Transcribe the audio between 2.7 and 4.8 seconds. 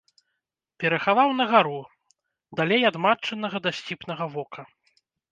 ад матчынага дасціпнага вока.